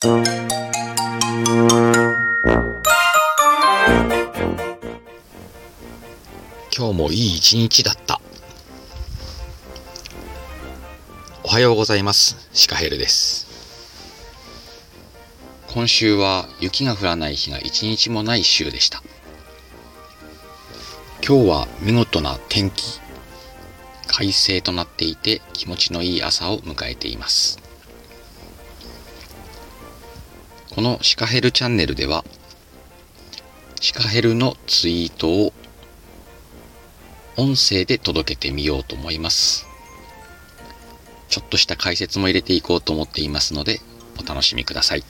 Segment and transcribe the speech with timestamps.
[0.00, 0.22] 今
[6.70, 8.20] 日もいい一日だった。
[11.42, 12.48] おはようございます。
[12.52, 13.48] シカヘルです。
[15.74, 19.02] 今週は雪が降らない日が一日もない週でした。
[21.26, 23.00] 今日は見事な天気、
[24.06, 27.67] 快晴となっていて気持ちのいい朝を迎えています。
[30.78, 32.24] このシカヘルチャンネルでは、
[33.80, 35.52] シカヘルのツイートを
[37.36, 39.66] 音声で届けてみようと思います。
[41.28, 43.80] ちょっとした解説も入れていこうと思っていますので、
[44.22, 45.02] お楽しみください。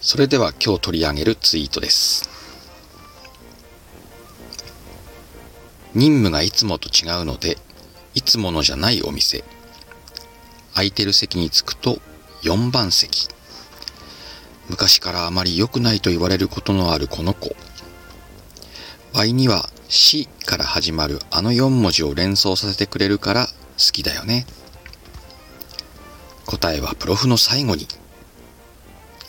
[0.00, 2.30] それでは今日取り上げるツイートです。
[5.92, 7.58] 任務がいつもと違うので、
[8.14, 9.44] いつものじゃないお店。
[10.74, 11.98] 空いてる席に着くと
[12.42, 13.28] 4番席。
[14.68, 17.54] 昔からあまり良くないと言われることのあるこの子。
[19.12, 24.46] 倍には死から始まるあの4文字を連想させてくれるから好きだよね。
[26.46, 27.86] 答えはプロフの最後に。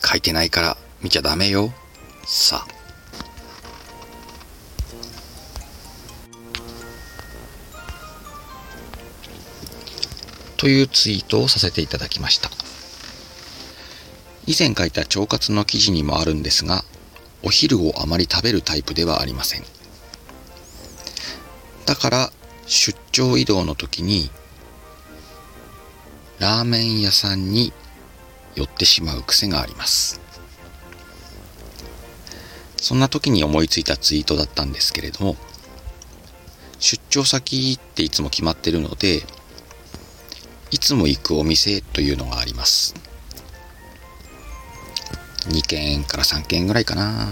[0.06, 1.72] 書いてないから見ちゃダメよ。
[2.26, 2.73] さあ。
[10.64, 12.48] というツイートをさせていただきました。
[14.46, 16.86] 以前書いた腸活の記事にもあるんですが、
[17.42, 19.64] お昼をあまり食べるタイプではありません。
[21.84, 22.32] だから、
[22.66, 24.30] 出張移動の時に、
[26.38, 27.74] ラーメン屋さんに
[28.54, 30.18] 寄ってしまう癖があります。
[32.78, 35.36] そんな時に思いついたツイートだったんですけれども、
[36.78, 39.24] 出張先っていつも決まってるので、
[40.74, 42.96] いつも行くお店というのがあります。
[45.46, 47.30] 2軒から3軒ぐらいかな。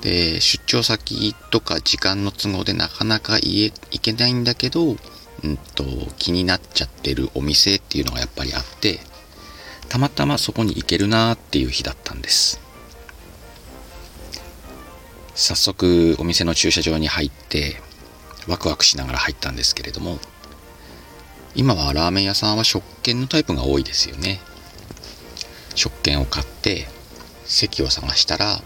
[0.00, 4.96] で、出張先とか時間の都合でなかなか家行けないんだけど、
[5.42, 5.84] うんと、
[6.16, 9.00] 気になっちゃってるお店っていうのがやっぱりあって、
[9.90, 12.60] たまたまそこに行けるなっていう日だったんです。
[15.34, 17.76] 早速お店の駐車場に入って、
[18.46, 20.18] ワクワクしながら入ったんですけれども、
[21.54, 24.40] 今はラーメン屋さんは食券のタイプが多いですよね。
[25.74, 26.86] 食券を買って
[27.44, 28.60] 席を探したら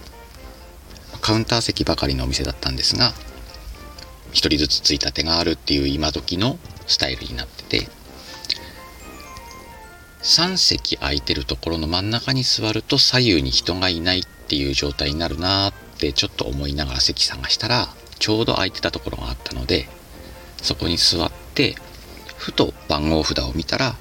[1.20, 3.12] カウンター席ばかりのお店だったんですが
[4.32, 7.88] 一人ずつついたてがあるっていう今時のスタイルになってて
[10.22, 17.88] 3席空いてるところの真ん中に座ると左右に人がいないっていう状態になるなーってちょっと思いながら席探したら
[18.18, 19.88] ちょうど空いてたところがあったので
[20.62, 21.76] そこに座って
[22.38, 23.96] ふと番号札を見たら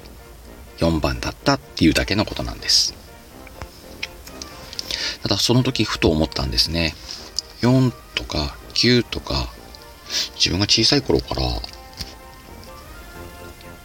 [0.78, 2.94] 4番だったっていうだけのことなんです。
[5.22, 6.94] ただその時ふと思ったんですね。
[7.60, 9.48] 4とか9とか
[10.36, 11.42] 自分が小さい頃から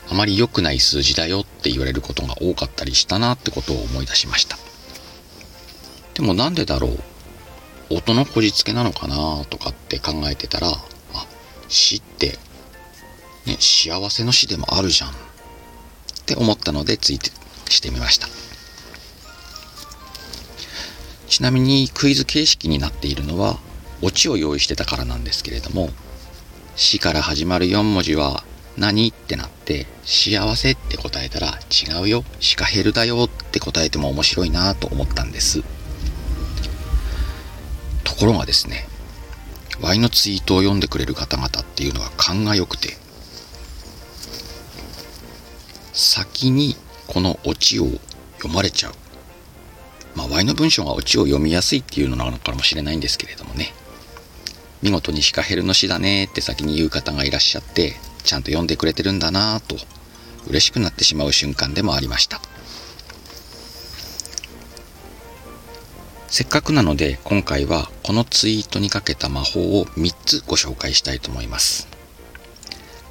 [0.10, 4.58] あまり良くない数字だよって言われることが多かったりしたなってことを思い出しました。
[6.14, 7.04] でもなんでだろう
[7.90, 10.74] 音のこじつけなのかなとかって考えてたら、あ、
[11.68, 12.38] 死って
[13.46, 15.14] ね、幸せの死でもあるじゃんっ
[16.26, 17.32] て思ったのでツイート
[17.72, 18.28] してみました。
[21.34, 23.58] ちなみにクイズ形式になっているのは
[24.04, 25.90] オチを用意してたからなんですけれども
[26.76, 28.44] 死から始まる4文字は
[28.78, 35.64] 何ってなって幸せって答えたら違うよシカヘルだよって答えても面白いなと思ったんです
[38.04, 38.88] ところがですね
[39.82, 42.96] Y のツイートを読んでくれる方々っていうのは勘が良くて
[46.14, 46.76] 先に
[47.08, 47.88] このオチを
[48.38, 48.94] 読まれちゃう。
[50.16, 53.74] まあ、Y の文章がオチを読みやすいっていうのなのかもしれないんですけれどもね。
[54.84, 59.76] 見事にシカヘルの詩だねって先に言う方がいらっしゃって、ちゃんと読んでくれてるんだなぁと、
[60.48, 62.40] 嬉しくなってしまう瞬間でもありました。
[66.28, 71.88] せっかくなので今回はこのツイートにかけた魔法を3つご紹介したいと思います。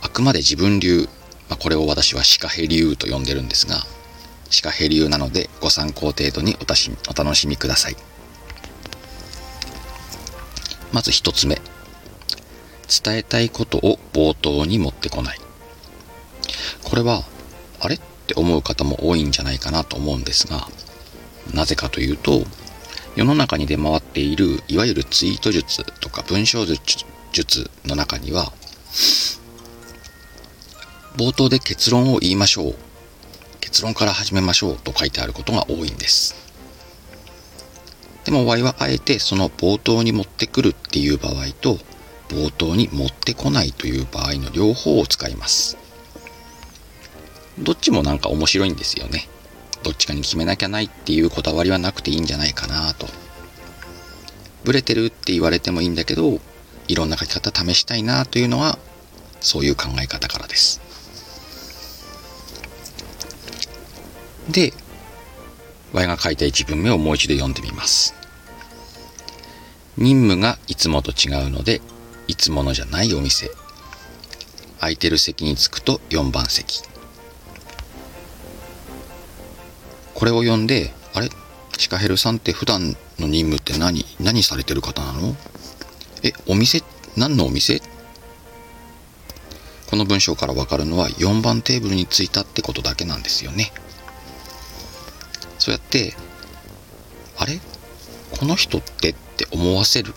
[0.03, 1.09] あくまで自分流
[1.53, 3.85] まあ、これを私はシカヘ流と呼んでるんですが、
[4.49, 7.97] シカヘ流なのでご参考程度におたしお楽しみください。
[10.93, 11.61] まず一つ目。
[13.05, 15.39] 伝えたいことを冒頭に持ってこない。
[16.85, 17.23] これは、
[17.81, 20.69] あれって思う方も多いんじゃないかなと思うんですが、
[21.53, 22.47] なぜかというと、
[23.15, 28.55] 世の中に出回っているいわゆるツイート術とか文章術の中には
[31.17, 32.75] 冒頭で結論を言いましょう。
[33.61, 36.35] 結論から始めましょうと書いてあることが多いんです。
[38.25, 41.79] でも、Y はあえてその冒頭に持ってくるっていう場合と、
[42.29, 45.77] 冒頭に持ってこないという場合の両方を使います。
[47.59, 49.29] どっちもなんか面白いんですよね。
[49.83, 53.07] どっちかに決めなきゃないっていうこだわりはなくていいんじゃないかなと。
[54.65, 56.41] ブレてるって言われてもいいんだけど、
[56.89, 58.79] いろんな書き方試したいなというのは、
[59.41, 60.81] そういう考え方からです。
[64.51, 64.73] で、
[65.93, 68.15] Y が書いた1文目をもう一度読んでみます。
[69.97, 71.81] 任務がいつもと違うので、
[72.27, 73.51] いつものじゃないお店。
[74.81, 76.83] 空いてる席に着くと4番席。
[80.15, 81.29] これを読んで、あれ？
[81.79, 84.05] シカヘルさんって普段の任務って何？
[84.21, 85.37] 何されてる方なの？
[86.23, 86.83] え、お店？
[87.17, 87.81] 何のお店？
[89.91, 93.73] この文章からわかるのは4番テーブルに着いたってことだけなんですよね。
[95.63, 96.13] そうやって、
[97.39, 97.61] あれ？
[98.37, 100.13] この人ってって思わせる。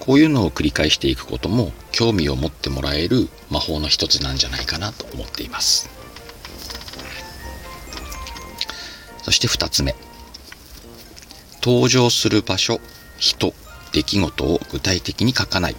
[0.00, 5.90] こういうのを繰り返していくことも興味を持ってもらえる魔法の一つなんじゃないかなと思っています。
[9.24, 9.94] そして2つ目。
[11.62, 12.80] 登場する場所、
[13.18, 13.52] 人、
[13.92, 15.76] 出来事を具体的に書かない。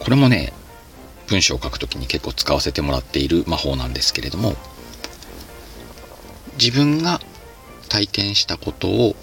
[0.00, 0.52] これもね、
[1.28, 4.56] 文章を書くときに結構使わせてもらっている魔法なんですけれども、
[6.58, 7.20] 自分が
[7.88, 9.16] 体験したことを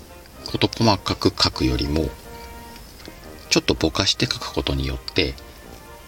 [0.45, 2.09] 事細かく書くよりも、
[3.49, 5.33] ちょっとぼかして書くことによって、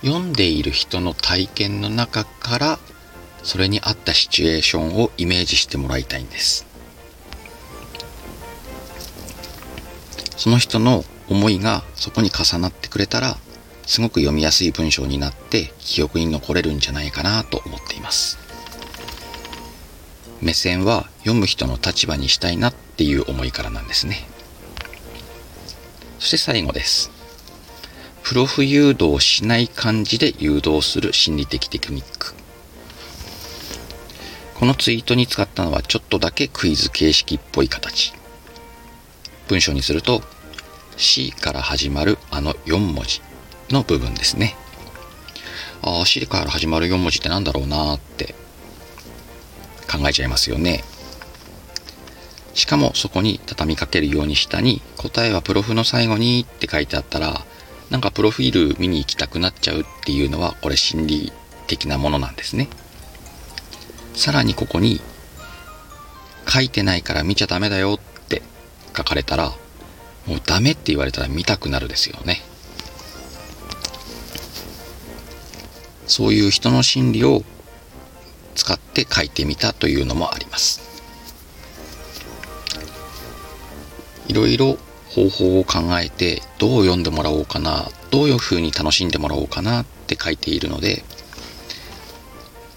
[0.02, 2.80] 読んでいる人の体験の中から
[3.44, 6.66] それに合ったシチュエーションをイメージしてもらいたいんです。
[10.36, 13.38] その人の思いがそこに重なってくれたら、
[13.86, 18.43] すごく読みやすい文章になって記憶に残れるんじゃないかなと思っています。
[20.44, 24.28] 目線は読む人の立場にしたいなっていう思いからなんですね。
[26.20, 27.12] そして最後です。
[28.24, 32.34] プロフ誘導しない感じで誘導する心理的テクニック。
[34.56, 38.14] このツイートに使ったのはちょっとだけクイズ形式っぽい形。
[39.48, 40.22] 文章にすると
[40.96, 43.22] C から始まるあの4文字
[43.70, 44.56] の部分ですね。
[45.82, 48.36] ああ、C から始まる4文字って何だろうなーって
[49.94, 50.84] 考えちゃいますよね。
[52.56, 57.44] しかもそこに畳みかけるように下に答えはプロフの最後にって書いてあったら
[57.90, 61.32] なんかプロフィール見に行きたくなっちゃうっていうのはこれ心理
[61.68, 62.70] 的なものなんですね。
[64.16, 65.02] さらにここに
[66.48, 68.42] 書いてないから見ちゃダメだよって
[68.96, 69.52] 書かれたら
[70.28, 72.42] もうダメって言われたら見たくなるですよね。
[76.06, 77.44] そういう人の心理を
[78.56, 80.80] 使って書いてみたというのもあります。
[84.28, 84.78] いろいろ
[85.10, 91.04] 方法を考えてどう読んでもらおうかな、どういうふうに楽しんでもらおうかなって書いているので、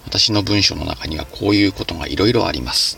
[0.07, 2.97] 私の文章の中にはこういうことがいろいろあります。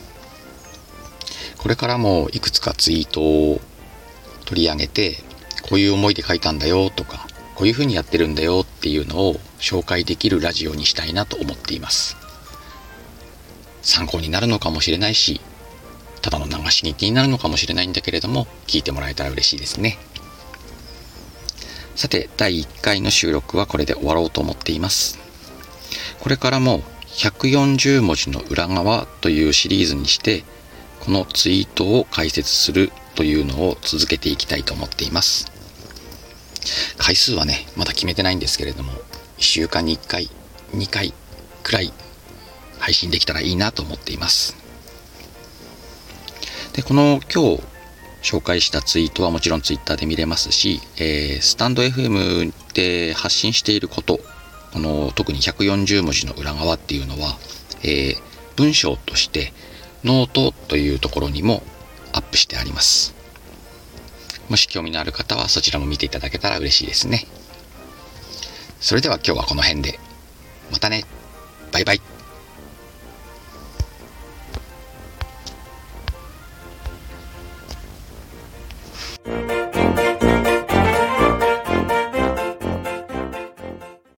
[1.57, 3.61] これからもいくつかツイートを
[4.45, 5.19] 取り上げて、
[5.63, 7.27] こういう思いで書いたんだよとか、
[7.57, 12.18] こういうふうにやってるんだよっていうのを紹介できるラジオにしたいなと思っています。
[13.89, 15.41] 参考になるのかもしれないし、
[16.21, 19.99] ただの流し聞きになるのかもしれないんだけれども、聞いてもらえたら嬉しいですね。
[21.97, 25.19] さて、第1回の収録はこれで終わろうと思っています。
[26.21, 30.45] これからも140文字の裏側というシリーズにして、
[31.01, 35.51] このツイートを解説するというのを続けていきたいと思っています。
[36.99, 39.01] 回数はね、まだ決めてないんですけれども、1
[39.39, 40.31] 週間に1回、
[40.75, 41.15] 2回
[41.63, 41.91] くらい
[42.79, 44.57] 配信できたらいいなと思っています。
[46.73, 47.63] で、この今日
[48.23, 54.21] 紹介したツイートはもちろん Twitter で見れますし、えー、スタンド FM で発信していること
[54.73, 57.37] この特に140文字の裏側っていうのは、
[57.83, 58.23] えー、
[58.57, 59.53] 文章として
[60.05, 61.63] ノートというところにも
[62.13, 63.15] アップしてあります。
[64.49, 67.27] もし興味のある方はそちらも見ていただけたら嬉しいですね。
[68.81, 69.99] それでは今日はこの辺で。
[70.71, 71.05] またね。
[71.73, 72.08] バイバイ。